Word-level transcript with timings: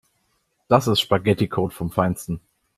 Das 0.67 0.87
ist 0.87 0.99
Spaghetticode 0.99 1.75
vom 1.75 1.91
Feinsten. 1.91 2.41